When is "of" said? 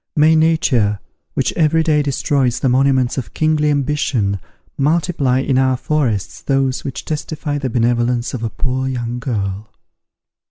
3.19-3.35, 8.33-8.41